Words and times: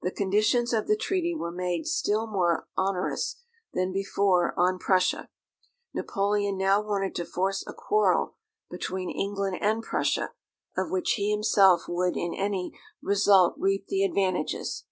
The 0.00 0.10
conditions 0.10 0.72
of 0.72 0.86
the 0.86 0.96
treaty 0.96 1.34
were 1.34 1.52
made 1.52 1.86
still 1.86 2.26
more 2.26 2.66
onerous 2.78 3.42
than 3.74 3.92
before 3.92 4.54
on 4.56 4.78
Prussia. 4.78 5.28
Napoleon 5.92 6.56
now 6.56 6.80
wanted 6.80 7.14
to 7.16 7.26
force 7.26 7.62
a 7.66 7.74
quarrel 7.74 8.36
between 8.70 9.10
England 9.10 9.58
and 9.60 9.82
Prussia, 9.82 10.32
of 10.74 10.90
which 10.90 11.10
he 11.18 11.30
himself 11.30 11.82
would 11.86 12.16
in 12.16 12.32
any 12.32 12.72
result 13.02 13.56
reap 13.58 13.88
the 13.88 14.04
advantages. 14.04 14.84